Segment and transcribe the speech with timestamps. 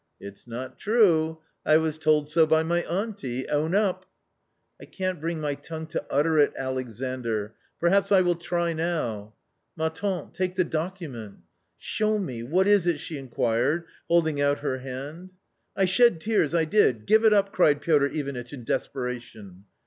[0.19, 4.07] "It's not true 1 I was told so by my auntie; own up.""
[4.81, 7.53] I can't bring my Jongue to utter it, Alexandr.
[7.79, 9.35] Perhaps I will try now
[9.77, 11.41] ""Ma tank) take the document.""
[11.77, 15.33] Show me, what is it?" she inquired, holding out her hand."
[15.77, 17.05] I shed tears, I did!
[17.05, 19.65] Give it up!" cried Piotr Ivanitch in desperation.